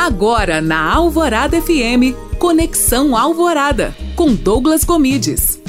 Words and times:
Agora 0.00 0.62
na 0.62 0.94
Alvorada 0.94 1.60
FM, 1.60 2.16
Conexão 2.38 3.14
Alvorada, 3.14 3.94
com 4.16 4.34
Douglas 4.34 4.82
Comides. 4.82 5.60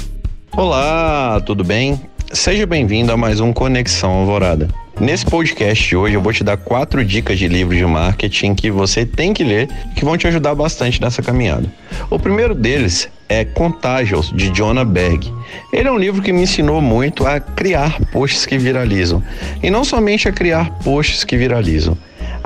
Olá, 0.55 1.41
tudo 1.45 1.65
bem? 1.65 1.99
Seja 2.31 2.65
bem-vindo 2.65 3.11
a 3.11 3.17
mais 3.17 3.41
um 3.41 3.51
Conexão 3.51 4.09
Alvorada. 4.09 4.69
Nesse 5.01 5.25
podcast 5.25 5.85
de 5.85 5.97
hoje 5.97 6.15
eu 6.15 6.21
vou 6.21 6.31
te 6.31 6.45
dar 6.45 6.55
quatro 6.55 7.03
dicas 7.03 7.37
de 7.37 7.49
livros 7.49 7.77
de 7.77 7.85
marketing 7.85 8.55
que 8.55 8.71
você 8.71 9.05
tem 9.05 9.33
que 9.33 9.43
ler 9.43 9.67
que 9.97 10.05
vão 10.05 10.17
te 10.17 10.25
ajudar 10.27 10.55
bastante 10.55 11.01
nessa 11.01 11.21
caminhada. 11.21 11.69
O 12.09 12.17
primeiro 12.17 12.55
deles 12.55 13.09
é 13.27 13.43
Contagious, 13.43 14.31
de 14.33 14.49
Jonah 14.49 14.85
Berg. 14.85 15.29
Ele 15.73 15.89
é 15.89 15.91
um 15.91 15.97
livro 15.97 16.21
que 16.21 16.31
me 16.31 16.43
ensinou 16.43 16.81
muito 16.81 17.27
a 17.27 17.37
criar 17.41 17.99
posts 18.13 18.45
que 18.45 18.57
viralizam. 18.57 19.21
E 19.61 19.69
não 19.69 19.83
somente 19.83 20.29
a 20.29 20.31
criar 20.31 20.71
posts 20.83 21.25
que 21.25 21.35
viralizam, 21.35 21.97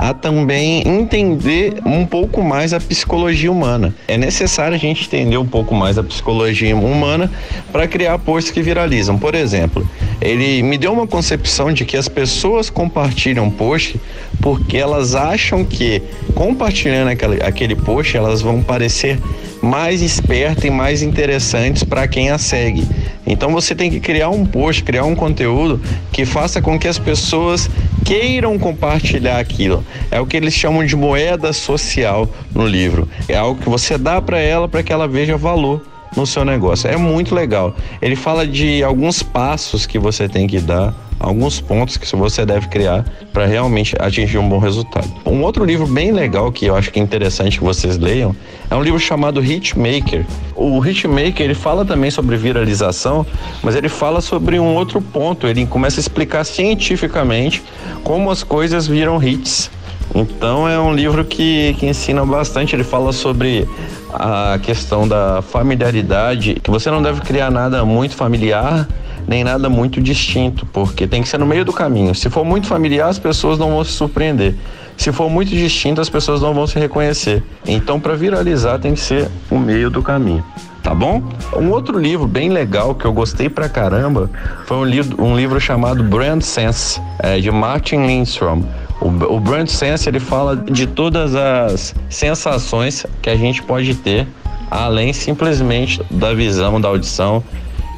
a 0.10 0.14
também 0.14 0.88
entender 0.88 1.82
um 1.84 2.05
pouco 2.05 2.44
mais 2.44 2.74
a 2.74 2.80
psicologia 2.80 3.52
humana. 3.52 3.94
É 4.08 4.18
necessário 4.18 4.76
a 4.76 4.78
gente 4.78 5.05
entender 5.08 5.38
um 5.38 5.48
pouco 5.48 5.73
mais 5.73 5.98
a 5.98 6.04
psicologia 6.04 6.76
humana 6.76 7.31
para 7.72 7.88
criar 7.88 8.20
posts 8.20 8.52
que 8.52 8.62
viralizam. 8.62 9.18
Por 9.18 9.34
exemplo, 9.34 9.88
ele 10.22 10.64
me 10.64 10.78
deu 10.78 10.94
uma 10.94 11.08
concepção 11.08 11.72
de 11.72 11.86
que 11.86 11.98
as 11.98 12.08
pessoas 12.08 12.70
compartilham 12.70 13.50
post 13.50 14.00
porque 14.42 14.78
elas 14.78 15.16
acham 15.16 15.64
que 15.64 16.02
compartilhando 16.34 17.10
aquele, 17.10 17.44
aquele 17.44 17.76
post 17.76 18.16
elas 18.16 18.42
vão 18.42 18.62
parecer 18.62 19.20
mais 19.62 20.02
espertas 20.02 20.66
e 20.66 20.70
mais 20.70 21.02
interessantes 21.02 21.84
para 21.84 22.08
quem 22.08 22.30
a 22.30 22.38
segue. 22.38 22.88
Então 23.26 23.52
você 23.52 23.73
tem 23.73 23.90
que 23.90 24.00
criar 24.00 24.30
um 24.30 24.46
post, 24.46 24.84
criar 24.84 25.04
um 25.06 25.16
conteúdo 25.16 25.82
que 26.12 26.26
faça 26.26 26.62
com 26.62 26.78
que 26.78 26.88
as 26.88 27.00
pessoas 27.00 27.70
queiram 28.06 28.59
compartilhar 28.59 29.40
aquilo. 29.40 29.84
É 30.12 30.20
o 30.20 30.26
que 30.26 30.38
eles 30.38 30.54
chamam 30.54 30.86
de 30.86 30.95
moeda 30.95 31.52
social 31.52 32.30
no 32.54 32.68
livro. 32.68 33.09
É 33.28 33.36
algo 33.36 33.59
que 33.59 33.68
você 33.68 33.98
dá 33.98 34.22
para 34.22 34.40
ela 34.40 34.70
para 34.70 34.84
que 34.84 34.94
ela 34.94 35.08
veja 35.08 35.36
valor 35.36 35.82
no 36.16 36.25
seu 36.25 36.45
negócio. 36.45 36.89
É 36.89 36.97
muito 36.97 37.33
legal. 37.33 37.75
Ele 38.02 38.16
fala 38.16 38.45
de 38.47 38.83
alguns 38.83 39.21
passos 39.21 39.85
que 39.85 39.99
você 39.99 40.27
tem 40.27 40.47
que 40.47 40.59
dar 40.59 40.94
alguns 41.19 41.61
pontos 41.61 41.97
que 41.97 42.16
você 42.16 42.45
deve 42.45 42.67
criar 42.67 43.05
para 43.31 43.45
realmente 43.45 43.95
atingir 43.99 44.38
um 44.38 44.47
bom 44.47 44.59
resultado. 44.59 45.08
Um 45.25 45.41
outro 45.43 45.63
livro 45.66 45.88
bem 45.88 46.11
legal 46.11 46.52
que 46.52 46.66
eu 46.66 46.75
acho 46.75 46.91
que 46.91 46.99
é 46.99 47.03
interessante 47.03 47.58
que 47.58 47.63
vocês 47.63 47.97
leiam 47.97 48.36
é 48.69 48.75
um 48.75 48.81
livro 48.81 48.99
chamado 48.99 49.43
Hitmaker. 49.43 50.25
O 50.55 50.83
Hitmaker 50.86 51.41
ele 51.45 51.55
fala 51.55 51.86
também 51.86 52.11
sobre 52.11 52.36
viralização, 52.38 53.25
mas 53.63 53.75
ele 53.75 53.89
fala 53.89 54.21
sobre 54.21 54.59
um 54.59 54.75
outro 54.75 55.02
ponto. 55.02 55.47
Ele 55.47 55.66
começa 55.66 55.99
a 55.99 56.02
explicar 56.02 56.43
cientificamente 56.43 57.63
como 58.03 58.30
as 58.30 58.43
coisas 58.43 58.88
viram 58.88 59.21
hits. 59.21 59.71
Então 60.13 60.67
é 60.67 60.80
um 60.80 60.93
livro 60.93 61.25
que, 61.25 61.75
que 61.80 61.86
ensina 61.86 62.25
bastante. 62.25 62.75
Ele 62.75 62.83
fala 62.83 63.11
sobre 63.11 63.67
a 64.16 64.59
questão 64.59 65.08
da 65.08 65.41
familiaridade, 65.41 66.55
que 66.61 66.69
você 66.69 66.89
não 66.89 67.02
deve 67.02 67.21
criar 67.21 67.52
nada 67.52 67.85
muito 67.85 68.16
familiar 68.16 68.88
nem 69.27 69.44
nada 69.44 69.69
muito 69.69 70.02
distinto, 70.02 70.66
porque 70.67 71.08
tem 71.08 71.21
que 71.21 71.27
ser 71.27 71.39
no 71.39 71.45
meio 71.45 71.66
do 71.66 71.73
caminho. 71.73 72.13
Se 72.13 72.30
for 72.30 72.45
muito 72.45 72.67
familiar, 72.67 73.09
as 73.09 73.19
pessoas 73.19 73.58
não 73.58 73.71
vão 73.71 73.83
se 73.83 73.91
surpreender. 73.91 74.55
Se 74.97 75.11
for 75.11 75.30
muito 75.30 75.49
distinto, 75.49 75.99
as 75.99 76.09
pessoas 76.09 76.41
não 76.41 76.53
vão 76.53 76.66
se 76.67 76.80
reconhecer. 76.80 77.43
Então, 77.66 77.99
para 77.99 78.16
viralizar, 78.16 78.80
tem 78.80 78.93
que 78.93 78.99
ser 78.99 79.30
o 79.49 79.58
meio 79.58 79.89
do 79.89 80.02
caminho. 80.02 80.43
Tá 80.81 80.93
bom? 80.93 81.23
Um 81.55 81.71
outro 81.71 81.97
livro 81.97 82.27
bem 82.27 82.49
legal 82.49 82.93
que 82.93 83.05
eu 83.05 83.11
gostei 83.11 83.49
pra 83.49 83.67
caramba 83.67 84.30
foi 84.67 84.77
um 84.77 84.86
livro, 84.86 85.23
um 85.23 85.36
livro 85.36 85.59
chamado 85.59 86.03
Brand 86.03 86.41
Sense, 86.41 87.02
é, 87.19 87.39
de 87.39 87.49
Martin 87.49 88.05
Lindstrom. 88.05 88.63
O, 89.06 89.36
o 89.36 89.39
Brand 89.39 89.67
Sense 89.67 90.09
ele 90.09 90.20
fala 90.20 90.56
de 90.56 90.88
todas 90.88 91.36
as 91.36 91.94
sensações 92.09 93.06
que 93.22 93.30
a 93.30 93.36
gente 93.36 93.61
pode 93.61 93.94
ter 93.94 94.28
além 94.72 95.14
simplesmente 95.14 96.02
da 96.09 96.34
visão, 96.34 96.81
da 96.81 96.88
audição 96.88 97.44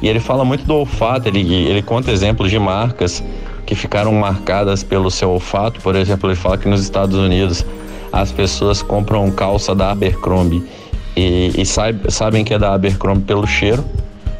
e 0.02 0.08
ele 0.08 0.20
fala 0.20 0.44
muito 0.44 0.66
do 0.66 0.74
olfato, 0.74 1.26
ele, 1.26 1.40
ele 1.40 1.80
conta 1.80 2.12
exemplos 2.12 2.50
de 2.50 2.58
marcas 2.58 3.24
que 3.64 3.74
ficaram 3.74 4.12
marcadas 4.12 4.84
pelo 4.84 5.10
seu 5.10 5.30
olfato. 5.30 5.80
Por 5.80 5.96
exemplo, 5.96 6.28
ele 6.28 6.36
fala 6.36 6.58
que 6.58 6.68
nos 6.68 6.82
Estados 6.82 7.16
Unidos 7.16 7.64
as 8.12 8.30
pessoas 8.30 8.82
compram 8.82 9.30
calça 9.30 9.74
da 9.74 9.90
Abercrombie 9.90 10.62
e, 11.16 11.52
e 11.56 11.64
sabe, 11.64 12.12
sabem 12.12 12.44
que 12.44 12.52
é 12.52 12.58
da 12.58 12.74
Abercrombie 12.74 13.24
pelo 13.24 13.46
cheiro. 13.46 13.82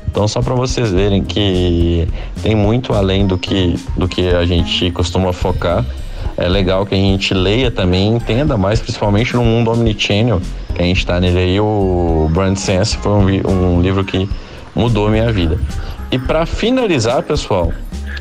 Então, 0.06 0.28
só 0.28 0.42
para 0.42 0.54
vocês 0.54 0.90
verem 0.90 1.24
que 1.24 2.06
tem 2.42 2.54
muito 2.54 2.92
além 2.92 3.26
do 3.26 3.38
que, 3.38 3.74
do 3.96 4.06
que 4.06 4.28
a 4.28 4.44
gente 4.44 4.90
costuma 4.90 5.32
focar. 5.32 5.82
É 6.38 6.48
legal 6.48 6.86
que 6.86 6.94
a 6.94 6.98
gente 6.98 7.34
leia 7.34 7.68
também, 7.68 8.14
entenda 8.14 8.56
mais, 8.56 8.80
principalmente 8.80 9.34
no 9.34 9.44
mundo 9.44 9.72
omnichannel 9.72 10.40
que 10.72 10.80
a 10.80 10.84
gente 10.84 10.98
está 10.98 11.18
nele 11.18 11.38
aí. 11.38 11.60
O 11.60 12.30
Brand 12.32 12.56
Sense 12.56 12.96
foi 12.96 13.12
um, 13.12 13.74
um 13.74 13.82
livro 13.82 14.04
que 14.04 14.28
mudou 14.72 15.10
minha 15.10 15.32
vida. 15.32 15.58
E 16.12 16.18
para 16.18 16.46
finalizar, 16.46 17.24
pessoal, 17.24 17.72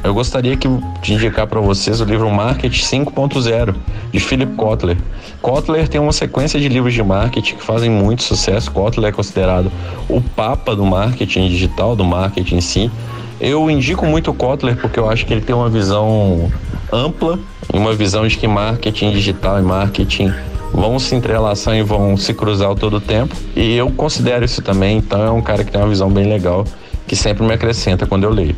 eu 0.03 0.15
gostaria 0.15 0.57
que, 0.57 0.67
de 1.01 1.13
indicar 1.13 1.45
para 1.45 1.59
vocês 1.59 2.01
o 2.01 2.05
livro 2.05 2.29
Marketing 2.31 2.81
5.0 3.05 3.75
de 4.11 4.19
Philip 4.19 4.55
Kotler. 4.55 4.97
Kotler 5.39 5.87
tem 5.87 6.01
uma 6.01 6.11
sequência 6.11 6.59
de 6.59 6.67
livros 6.67 6.95
de 6.95 7.03
marketing 7.03 7.55
que 7.55 7.63
fazem 7.63 7.91
muito 7.91 8.23
sucesso. 8.23 8.71
Kotler 8.71 9.09
é 9.09 9.11
considerado 9.11 9.71
o 10.09 10.19
papa 10.21 10.75
do 10.75 10.83
marketing 10.83 11.49
digital, 11.49 11.95
do 11.95 12.03
marketing 12.03 12.55
em 12.55 12.61
si. 12.61 12.91
Eu 13.39 13.69
indico 13.69 14.07
muito 14.07 14.31
o 14.31 14.33
Kotler 14.33 14.75
porque 14.75 14.99
eu 14.99 15.07
acho 15.07 15.23
que 15.25 15.33
ele 15.33 15.41
tem 15.41 15.55
uma 15.55 15.69
visão 15.69 16.51
ampla, 16.91 17.39
uma 17.73 17.93
visão 17.93 18.27
de 18.27 18.37
que 18.37 18.47
marketing 18.47 19.11
digital 19.11 19.59
e 19.59 19.61
marketing 19.61 20.33
vão 20.73 20.99
se 20.99 21.15
entrelaçar 21.15 21.75
e 21.75 21.81
vão 21.81 22.17
se 22.17 22.33
cruzar 22.33 22.73
todo 22.75 22.97
o 22.97 23.01
tempo. 23.01 23.35
E 23.55 23.75
eu 23.75 23.89
considero 23.91 24.45
isso 24.45 24.61
também, 24.61 24.97
então 24.97 25.21
é 25.21 25.31
um 25.31 25.41
cara 25.41 25.63
que 25.63 25.71
tem 25.71 25.81
uma 25.81 25.89
visão 25.89 26.09
bem 26.09 26.27
legal, 26.27 26.65
que 27.07 27.15
sempre 27.15 27.45
me 27.45 27.53
acrescenta 27.53 28.05
quando 28.05 28.23
eu 28.23 28.29
leio. 28.29 28.55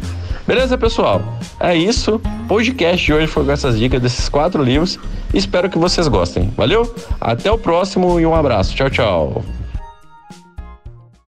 Beleza, 0.48 0.78
pessoal? 0.78 1.38
É 1.60 1.76
isso. 1.76 2.16
O 2.16 2.48
podcast 2.48 3.06
de 3.06 3.14
hoje 3.14 3.28
foi 3.28 3.46
com 3.46 3.52
essas 3.52 3.78
dicas 3.78 4.02
desses 4.02 4.28
quatro 4.28 4.64
livros. 4.64 4.98
Espero 5.32 5.70
que 5.70 5.78
vocês 5.78 6.08
gostem. 6.08 6.52
Valeu? 6.58 6.92
Até 7.22 7.52
o 7.52 7.58
próximo 7.58 8.20
e 8.20 8.26
um 8.26 8.34
abraço. 8.34 8.76
Tchau, 8.76 8.90
tchau. 8.90 9.44